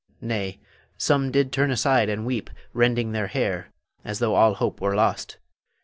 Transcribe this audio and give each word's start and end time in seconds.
Nay, 0.19 0.59
some 0.97 1.29
did 1.31 1.51
turn 1.51 1.69
aside 1.69 2.09
and 2.09 2.25
weep, 2.25 2.49
rending 2.73 3.11
their 3.11 3.27
hair, 3.27 3.67
as 4.03 4.17
though 4.17 4.33
all 4.33 4.55
hope 4.55 4.81
were 4.81 4.95
lost. 4.95 5.37